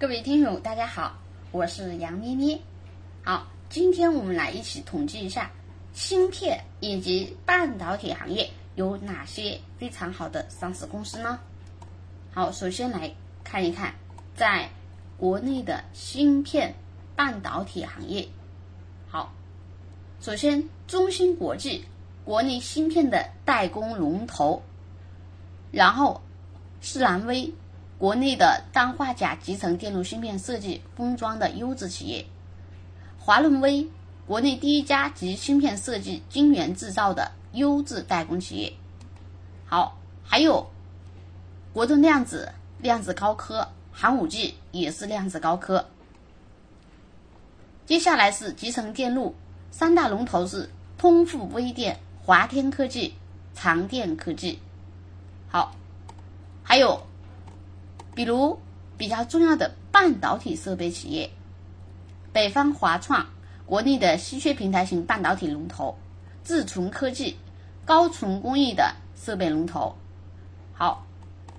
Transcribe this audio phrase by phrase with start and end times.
[0.00, 1.18] 各位听友，大家好，
[1.52, 2.58] 我是杨咩咩。
[3.22, 5.50] 好，今天我们来一起统计一下
[5.92, 11.38] 芯片以及半导体行业有哪些非常好的上市公司呢？
[12.32, 13.12] 好，首先来
[13.44, 13.92] 看一看，
[14.34, 14.70] 在
[15.18, 16.74] 国内的芯片
[17.14, 18.26] 半导体行业。
[19.06, 19.34] 好，
[20.18, 21.84] 首先中芯国际，
[22.24, 24.62] 国内芯片的代工龙头，
[25.70, 26.22] 然后
[26.80, 27.52] 是南威。
[28.00, 32.24] 国内的氮化镓集成电路芯片设计封装的优质企业，
[33.18, 33.86] 华润微，
[34.26, 38.72] 国内第一家集芯片设计、晶圆制造的优质代工企业。
[39.66, 40.66] 好，还有
[41.74, 45.86] 国盾量子、量子高科、寒武纪也是量子高科。
[47.84, 49.34] 接下来是集成电路
[49.70, 53.14] 三大龙头是通富微电、华天科技、
[53.52, 54.58] 长电科技。
[55.50, 55.76] 好，
[56.62, 57.09] 还有。
[58.20, 58.58] 比如
[58.98, 61.30] 比较重要的半导体设备企业，
[62.34, 63.28] 北方华创，
[63.64, 65.96] 国内的稀缺平台型半导体龙头；
[66.44, 67.38] 智纯科技，
[67.86, 69.96] 高纯工艺的设备龙头。
[70.74, 71.06] 好，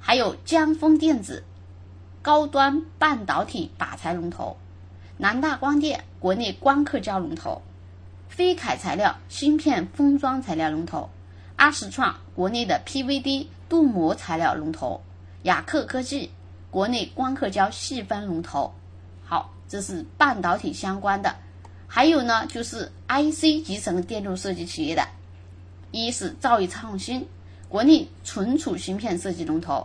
[0.00, 1.44] 还有江丰电子，
[2.20, 4.58] 高端半导体靶材龙头；
[5.16, 7.62] 南大光电，国内光刻胶龙头；
[8.28, 11.08] 飞凯材料，芯片封装材料龙头；
[11.56, 15.00] 阿实创，国内的 PVD 镀膜材料龙头；
[15.44, 16.30] 雅克科技。
[16.70, 18.72] 国内光刻胶细分龙头，
[19.24, 21.34] 好，这是半导体相关的。
[21.88, 25.04] 还有呢，就是 IC 集成电路设计企业的，
[25.90, 27.26] 一是兆易创新，
[27.68, 29.84] 国内存储芯片设计龙头；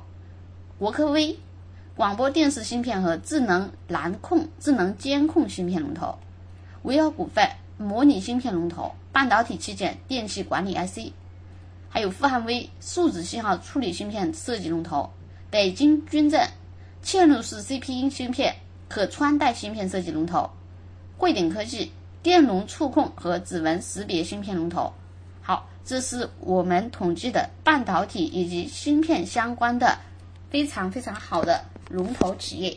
[0.78, 1.36] 国科微，
[1.96, 6.20] 广播电视芯片和智能蓝控、智能监控芯片龙头；
[6.84, 11.12] 维尔股份，模拟芯片龙头，半导体器件、电气管理 IC；
[11.90, 15.10] 还有富汉微，数字信号处理芯片设计龙头；
[15.50, 16.48] 北京军政。
[17.06, 18.56] 嵌入式 CPU 芯片、
[18.90, 20.50] 可穿戴芯片设计龙头，
[21.20, 21.92] 汇顶科技
[22.24, 24.92] 电容触控和指纹识别芯片龙头。
[25.40, 29.96] 好，这是我们统计的半导体以及芯片相关的
[30.50, 32.76] 非常非常好的龙头企业。